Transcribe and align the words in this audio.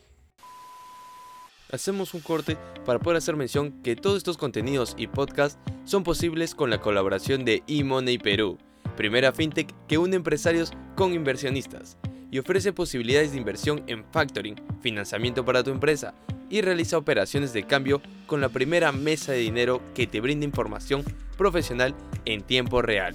Hacemos 1.73 2.15
un 2.15 2.21
corte 2.21 2.57
para 2.87 3.01
poder 3.01 3.17
hacer 3.17 3.35
mención 3.35 3.83
que 3.83 3.97
todos 3.97 4.19
estos 4.19 4.39
contenidos 4.39 4.95
y 4.97 5.09
podcasts 5.09 5.59
son 5.85 6.05
posibles 6.05 6.55
con 6.55 6.71
la 6.71 6.81
colaboración 6.81 7.45
de 7.45 7.65
eMoney 7.67 8.19
Perú, 8.19 8.57
primera 8.97 9.33
fintech 9.33 9.75
que 9.89 9.99
une 9.99 10.15
empresarios 10.15 10.71
con 10.95 11.15
inversionistas 11.15 11.97
y 12.31 12.39
ofrece 12.39 12.73
posibilidades 12.73 13.33
de 13.33 13.39
inversión 13.39 13.83
en 13.89 14.05
factoring, 14.13 14.55
financiamiento 14.81 15.45
para 15.45 15.65
tu 15.65 15.73
empresa, 15.73 16.15
y 16.51 16.61
realiza 16.61 16.99
operaciones 16.99 17.55
de 17.55 17.63
cambio 17.63 18.03
con 18.27 18.41
la 18.41 18.49
primera 18.49 18.91
mesa 18.93 19.33
de 19.33 19.39
dinero 19.39 19.81
que 19.95 20.07
te 20.07 20.21
brinda 20.21 20.45
información 20.45 21.03
profesional 21.39 21.95
en 22.27 22.43
tiempo 22.43 22.83
real. 22.83 23.15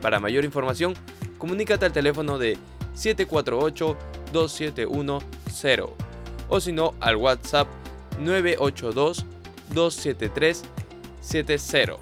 Para 0.00 0.20
mayor 0.20 0.44
información, 0.44 0.94
comunícate 1.38 1.86
al 1.86 1.92
teléfono 1.92 2.38
de 2.38 2.56
748-2710 2.94 5.90
o 6.48 6.60
si 6.60 6.72
no 6.72 6.94
al 7.00 7.16
WhatsApp 7.16 7.66
982 8.20 9.26
27370. 9.74 11.98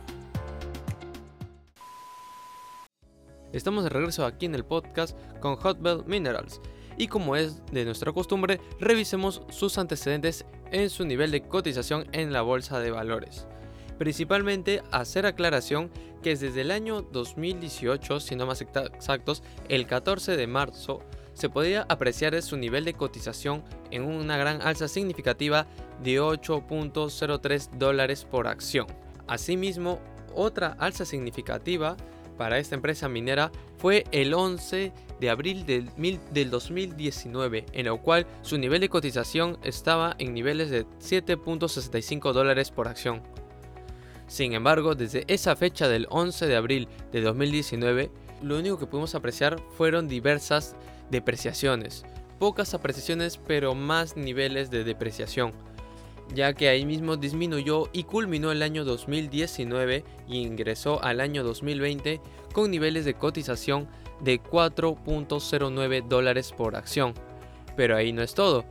Estamos 3.53 3.85
de 3.85 3.91
regreso 3.91 4.27
aquí 4.27 4.47
en 4.47 4.57
el 4.57 4.65
podcast 4.65 5.17
con 5.41 5.55
Hotbell 5.57 6.05
Minerals 6.07 6.61
y 6.97 7.09
como 7.09 7.37
es 7.37 7.63
de 7.73 7.85
nuestra 7.85 8.13
costumbre, 8.13 8.61
revisemos 8.81 9.43
sus 9.51 9.79
antecedentes 9.79 10.45
en 10.73 10.91
su 10.91 11.05
nivel 11.05 11.31
de 11.31 11.43
cotización 11.43 12.07
en 12.13 12.33
la 12.33 12.43
bolsa 12.43 12.81
de 12.81 12.91
valores. 12.91 13.47
Principalmente 13.99 14.83
hacer 14.91 15.27
aclaración 15.27 15.91
que 16.23 16.33
es 16.33 16.41
desde 16.41 16.63
el 16.63 16.71
año 16.71 17.03
2018, 17.03 18.19
si 18.19 18.35
no 18.35 18.47
más 18.47 18.61
exactos, 18.61 19.43
el 19.69 19.87
14 19.87 20.37
de 20.37 20.47
marzo, 20.47 21.01
se 21.35 21.49
podía 21.49 21.85
apreciar 21.89 22.41
su 22.43 22.57
nivel 22.57 22.85
de 22.85 22.95
cotización 22.95 23.63
en 23.91 24.05
una 24.05 24.37
gran 24.37 24.63
alza 24.63 24.89
significativa 24.89 25.67
de 26.03 26.21
8.03 26.21 27.71
dólares 27.73 28.25
por 28.25 28.49
acción. 28.49 28.87
Asimismo, 29.27 30.01
otra 30.35 30.77
alza 30.79 31.05
significativa 31.05 31.97
para 32.37 32.59
esta 32.59 32.75
empresa 32.75 33.09
minera 33.09 33.53
fue 33.79 34.05
el 34.11 34.35
11 34.35 34.93
de 35.21 35.31
abril 35.31 35.65
del, 35.67 36.51
2019, 36.51 37.67
en 37.73 37.87
lo 37.87 38.01
cual 38.01 38.27
su 38.43 38.59
nivel 38.59 38.81
de 38.81 38.89
cotización 38.89 39.59
estaba 39.63 40.17
en 40.19 40.35
niveles 40.35 40.71
de 40.71 40.87
7.65 40.87 42.33
dólares 42.33 42.71
por 42.71 42.89
acción. 42.89 43.23
Sin 44.27 44.55
embargo, 44.55 44.95
desde 44.95 45.25
esa 45.29 45.55
fecha 45.55 45.87
del 45.87 46.07
11 46.11 46.47
de 46.47 46.57
abril 46.57 46.89
de 47.13 47.21
2019, 47.21 48.11
lo 48.43 48.59
único 48.59 48.79
que 48.79 48.87
pudimos 48.87 49.15
apreciar 49.15 49.61
fueron 49.77 50.09
diversas 50.09 50.77
depreciaciones. 51.11 52.05
Pocas 52.39 52.75
apreciaciones 52.75 53.39
pero 53.39 53.75
más 53.75 54.17
niveles 54.17 54.71
de 54.71 54.85
depreciación, 54.85 55.53
ya 56.35 56.53
que 56.53 56.69
ahí 56.69 56.85
mismo 56.85 57.17
disminuyó 57.17 57.89
y 57.93 58.05
culminó 58.05 58.53
el 58.53 58.63
año 58.63 58.85
2019 58.85 60.05
y 60.29 60.39
ingresó 60.39 61.03
al 61.03 61.21
año 61.21 61.45
2020 61.45 62.21
con 62.53 62.71
niveles 62.71 63.05
de 63.05 63.15
cotización 63.15 63.89
de 64.21 64.41
4.09 64.41 66.09
dólares 66.09 66.53
por 66.57 66.77
acción. 66.77 67.15
Pero 67.77 67.97
ahí 67.97 68.13
no 68.13 68.23
es 68.23 68.35
todo. 68.35 68.65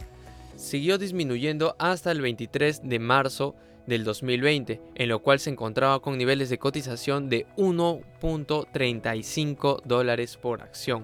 Siguió 0.56 0.98
disminuyendo 0.98 1.76
hasta 1.80 2.12
el 2.12 2.22
23 2.22 2.88
de 2.88 3.00
marzo 3.00 3.56
del 3.88 4.04
2020, 4.04 4.80
en 4.96 5.10
lo 5.10 5.22
cual 5.22 5.40
se 5.40 5.50
encontraba 5.50 6.00
con 6.00 6.18
niveles 6.18 6.50
de 6.50 6.60
cotización 6.60 7.30
de 7.30 7.48
1.35 7.58 9.82
dólares 9.84 10.38
por 10.38 10.62
acción. 10.62 11.04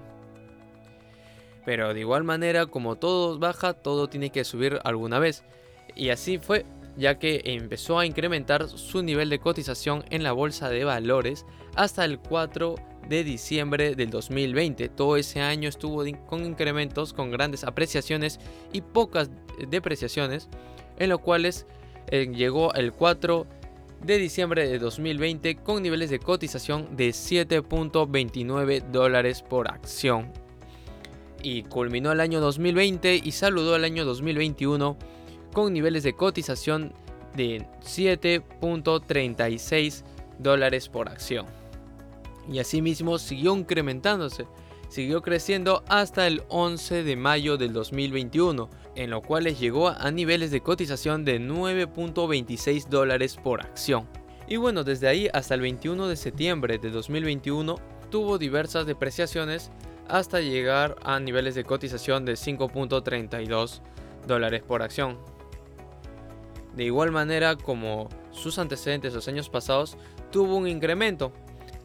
Pero 1.70 1.94
de 1.94 2.00
igual 2.00 2.24
manera, 2.24 2.66
como 2.66 2.96
todo 2.96 3.38
baja, 3.38 3.74
todo 3.74 4.08
tiene 4.08 4.30
que 4.30 4.42
subir 4.42 4.80
alguna 4.82 5.20
vez. 5.20 5.44
Y 5.94 6.08
así 6.08 6.38
fue, 6.38 6.66
ya 6.96 7.20
que 7.20 7.42
empezó 7.44 7.96
a 8.00 8.06
incrementar 8.06 8.68
su 8.68 9.04
nivel 9.04 9.30
de 9.30 9.38
cotización 9.38 10.04
en 10.10 10.24
la 10.24 10.32
bolsa 10.32 10.68
de 10.68 10.82
valores 10.82 11.46
hasta 11.76 12.04
el 12.04 12.18
4 12.18 12.74
de 13.08 13.22
diciembre 13.22 13.94
del 13.94 14.10
2020. 14.10 14.88
Todo 14.88 15.16
ese 15.16 15.42
año 15.42 15.68
estuvo 15.68 16.02
con 16.26 16.44
incrementos, 16.44 17.12
con 17.12 17.30
grandes 17.30 17.62
apreciaciones 17.62 18.40
y 18.72 18.80
pocas 18.80 19.30
depreciaciones, 19.68 20.48
en 20.98 21.08
lo 21.08 21.20
cuales 21.20 21.68
eh, 22.08 22.32
llegó 22.34 22.74
el 22.74 22.92
4 22.92 23.46
de 24.04 24.18
diciembre 24.18 24.66
de 24.66 24.80
2020 24.80 25.54
con 25.58 25.84
niveles 25.84 26.10
de 26.10 26.18
cotización 26.18 26.96
de 26.96 27.10
7.29 27.10 28.90
dólares 28.90 29.44
por 29.48 29.68
acción 29.68 30.32
y 31.42 31.64
culminó 31.64 32.12
el 32.12 32.20
año 32.20 32.40
2020 32.40 33.20
y 33.22 33.32
saludó 33.32 33.76
el 33.76 33.84
año 33.84 34.04
2021 34.04 34.96
con 35.52 35.72
niveles 35.72 36.02
de 36.02 36.14
cotización 36.14 36.92
de 37.34 37.66
7.36 37.82 40.04
dólares 40.38 40.88
por 40.88 41.08
acción. 41.08 41.46
Y 42.50 42.58
asimismo 42.58 43.18
siguió 43.18 43.56
incrementándose, 43.56 44.46
siguió 44.88 45.22
creciendo 45.22 45.84
hasta 45.88 46.26
el 46.26 46.42
11 46.48 47.04
de 47.04 47.16
mayo 47.16 47.56
del 47.56 47.72
2021, 47.72 48.68
en 48.96 49.10
lo 49.10 49.22
cual 49.22 49.44
llegó 49.44 49.88
a 49.88 50.10
niveles 50.10 50.50
de 50.50 50.62
cotización 50.62 51.24
de 51.24 51.40
9.26 51.40 52.88
dólares 52.88 53.36
por 53.36 53.60
acción. 53.60 54.08
Y 54.48 54.56
bueno, 54.56 54.82
desde 54.82 55.06
ahí 55.06 55.28
hasta 55.32 55.54
el 55.54 55.60
21 55.60 56.08
de 56.08 56.16
septiembre 56.16 56.78
de 56.78 56.90
2021 56.90 57.76
tuvo 58.10 58.36
diversas 58.36 58.84
depreciaciones 58.84 59.70
hasta 60.10 60.40
llegar 60.40 60.96
a 61.02 61.18
niveles 61.20 61.54
de 61.54 61.64
cotización 61.64 62.24
de 62.24 62.34
5.32 62.34 63.80
dólares 64.26 64.62
por 64.62 64.82
acción. 64.82 65.18
De 66.74 66.84
igual 66.84 67.10
manera 67.10 67.56
como 67.56 68.08
sus 68.30 68.58
antecedentes 68.58 69.14
los 69.14 69.28
años 69.28 69.48
pasados, 69.48 69.96
tuvo 70.30 70.56
un 70.56 70.68
incremento, 70.68 71.32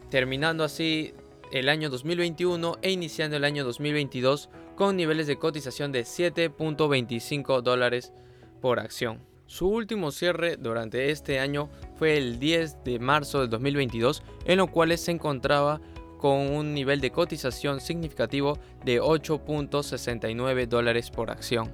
terminando 0.10 0.64
así 0.64 1.14
el 1.52 1.70
año 1.70 1.90
2021 1.90 2.78
e 2.82 2.92
iniciando 2.92 3.38
el 3.38 3.44
año 3.44 3.64
2022 3.64 4.50
con 4.76 4.98
niveles 4.98 5.28
de 5.28 5.38
cotización 5.38 5.92
de 5.92 6.02
7.25 6.02 7.62
dólares 7.62 8.12
por 8.62 8.80
acción. 8.80 9.20
Su 9.48 9.68
último 9.68 10.12
cierre 10.12 10.58
durante 10.58 11.12
este 11.12 11.40
año 11.40 11.70
fue 11.98 12.18
el 12.18 12.40
10 12.40 12.84
de 12.84 13.00
marzo 13.00 13.42
del 13.42 13.50
2022, 13.50 14.24
en 14.46 14.58
lo 14.58 14.68
cual 14.68 14.98
se 14.98 15.12
encontraba 15.12 15.82
con 16.26 16.50
un 16.56 16.74
nivel 16.74 17.02
de 17.02 17.12
cotización 17.12 17.80
significativo 17.80 18.58
de 18.84 19.00
8.69 19.00 20.66
dólares 20.66 21.12
por 21.12 21.30
acción. 21.30 21.72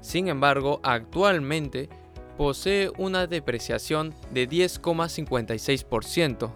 Sin 0.00 0.26
embargo, 0.26 0.80
actualmente 0.82 1.88
posee 2.36 2.90
una 2.98 3.28
depreciación 3.28 4.12
de 4.32 4.48
10,56%, 4.48 6.50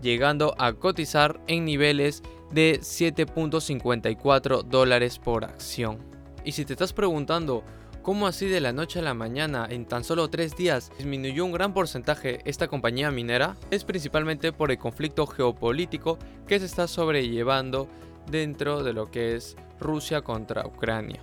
llegando 0.00 0.54
a 0.56 0.72
cotizar 0.74 1.40
en 1.48 1.64
niveles 1.64 2.22
de 2.52 2.78
7.54 2.78 4.62
dólares 4.62 5.18
por 5.18 5.44
acción. 5.44 5.98
Y 6.44 6.52
si 6.52 6.64
te 6.64 6.74
estás 6.74 6.92
preguntando 6.92 7.64
cómo 8.08 8.26
así 8.26 8.46
de 8.46 8.62
la 8.62 8.72
noche 8.72 9.00
a 9.00 9.02
la 9.02 9.12
mañana 9.12 9.66
en 9.68 9.84
tan 9.84 10.02
solo 10.02 10.30
3 10.30 10.56
días 10.56 10.90
disminuyó 10.96 11.44
un 11.44 11.52
gran 11.52 11.74
porcentaje 11.74 12.40
esta 12.46 12.66
compañía 12.66 13.10
minera, 13.10 13.54
es 13.70 13.84
principalmente 13.84 14.50
por 14.50 14.70
el 14.70 14.78
conflicto 14.78 15.26
geopolítico 15.26 16.18
que 16.46 16.58
se 16.58 16.64
está 16.64 16.88
sobrellevando 16.88 17.86
dentro 18.30 18.82
de 18.82 18.94
lo 18.94 19.10
que 19.10 19.36
es 19.36 19.58
Rusia 19.78 20.22
contra 20.22 20.66
Ucrania. 20.66 21.20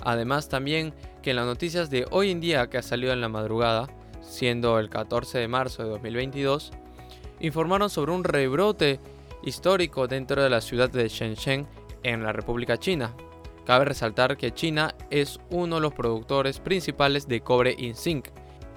Además 0.00 0.48
también 0.48 0.92
que 1.22 1.30
en 1.30 1.36
las 1.36 1.46
noticias 1.46 1.88
de 1.88 2.04
hoy 2.10 2.32
en 2.32 2.40
día 2.40 2.68
que 2.68 2.78
ha 2.78 2.82
salido 2.82 3.12
en 3.12 3.20
la 3.20 3.28
madrugada, 3.28 3.86
siendo 4.20 4.80
el 4.80 4.90
14 4.90 5.38
de 5.38 5.46
marzo 5.46 5.84
de 5.84 5.90
2022, 5.90 6.72
informaron 7.38 7.90
sobre 7.90 8.10
un 8.10 8.24
rebrote 8.24 8.98
histórico 9.44 10.08
dentro 10.08 10.42
de 10.42 10.50
la 10.50 10.62
ciudad 10.62 10.90
de 10.90 11.06
Shenzhen 11.06 11.68
en 12.02 12.24
la 12.24 12.32
República 12.32 12.76
China. 12.76 13.14
Cabe 13.68 13.84
resaltar 13.84 14.38
que 14.38 14.54
China 14.54 14.94
es 15.10 15.38
uno 15.50 15.74
de 15.74 15.82
los 15.82 15.92
productores 15.92 16.58
principales 16.58 17.28
de 17.28 17.42
cobre 17.42 17.74
in 17.76 17.94
zinc, 17.94 18.28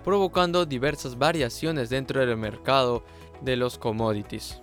provocando 0.03 0.65
diversas 0.65 1.17
variaciones 1.17 1.89
dentro 1.89 2.19
del 2.19 2.35
mercado 2.35 3.01
de 3.39 3.55
los 3.55 3.77
commodities. 3.77 4.61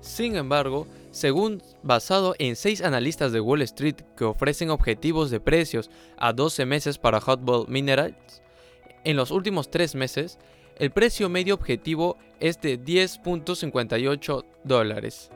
Sin 0.00 0.36
embargo, 0.36 0.86
según 1.10 1.62
basado 1.82 2.34
en 2.38 2.56
6 2.56 2.80
analistas 2.80 3.30
de 3.30 3.42
Wall 3.42 3.60
Street 3.60 3.96
que 4.16 4.24
ofrecen 4.24 4.70
objetivos 4.70 5.30
de 5.30 5.38
precios 5.38 5.90
a 6.16 6.32
12 6.32 6.64
meses 6.64 6.96
para 6.96 7.20
Hot 7.20 7.68
Minerals, 7.68 8.40
en 9.04 9.18
los 9.18 9.30
últimos 9.30 9.70
3 9.70 9.96
meses, 9.96 10.38
el 10.78 10.92
precio 10.92 11.28
medio 11.28 11.52
objetivo 11.52 12.16
es 12.40 12.58
de 12.62 12.82
10.58 12.82 14.44
dólares, 14.64 15.30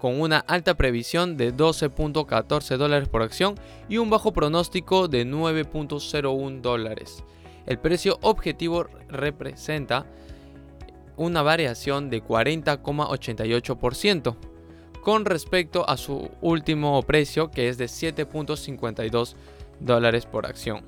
con 0.00 0.20
una 0.20 0.38
alta 0.38 0.74
previsión 0.74 1.36
de 1.36 1.54
12.14 1.54 2.76
dólares 2.76 3.08
por 3.08 3.22
acción 3.22 3.54
y 3.88 3.98
un 3.98 4.10
bajo 4.10 4.32
pronóstico 4.32 5.06
de 5.08 5.26
9.01 5.26 6.60
dólares. 6.60 7.22
El 7.66 7.78
precio 7.78 8.18
objetivo 8.22 8.86
representa 9.08 10.06
una 11.16 11.42
variación 11.42 12.08
de 12.08 12.24
40,88% 12.24 14.36
con 15.02 15.24
respecto 15.24 15.88
a 15.88 15.96
su 15.96 16.30
último 16.40 17.02
precio 17.02 17.50
que 17.50 17.68
es 17.68 17.78
de 17.78 17.86
7.52 17.86 19.34
dólares 19.80 20.26
por 20.26 20.46
acción. 20.46 20.84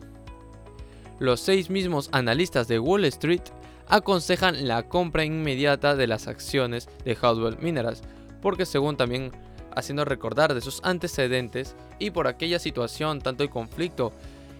Los 1.18 1.40
seis 1.40 1.70
mismos 1.70 2.08
analistas 2.12 2.66
de 2.66 2.78
Wall 2.78 3.04
Street 3.04 3.42
aconsejan 3.88 4.66
la 4.66 4.88
compra 4.88 5.24
inmediata 5.24 5.96
de 5.96 6.06
las 6.06 6.28
acciones 6.28 6.88
de 7.04 7.14
Hotwell 7.14 7.58
Minerals, 7.60 8.02
porque 8.42 8.66
según 8.66 8.96
también 8.96 9.32
haciendo 9.74 10.04
recordar 10.04 10.52
de 10.52 10.60
sus 10.60 10.80
antecedentes 10.84 11.74
y 11.98 12.10
por 12.10 12.26
aquella 12.26 12.58
situación, 12.58 13.22
tanto 13.22 13.42
el 13.42 13.50
conflicto 13.50 14.12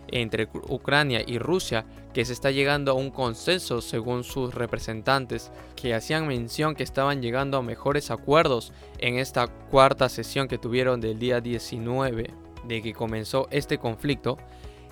entre 0.08 0.49
Ucrania 0.69 1.23
y 1.26 1.38
Rusia, 1.38 1.84
que 2.12 2.25
se 2.25 2.32
está 2.32 2.50
llegando 2.50 2.93
a 2.93 2.94
un 2.94 3.11
consenso 3.11 3.81
según 3.81 4.25
sus 4.25 4.55
representantes, 4.55 5.50
que 5.76 5.94
hacían 5.94 6.26
mención 6.26 6.75
que 6.75 6.82
estaban 6.82 7.23
llegando 7.23 7.56
a 7.56 7.62
mejores 7.62 8.11
acuerdos 8.11 8.73
en 8.99 9.19
esta 9.19 9.46
cuarta 9.46 10.08
sesión 10.08 10.49
que 10.49 10.58
tuvieron 10.58 11.00
del 11.00 11.19
día 11.19 11.40
19 11.40 12.31
de 12.64 12.82
que 12.82 12.93
comenzó 12.93 13.49
este 13.50 13.78
conflicto, 13.78 14.38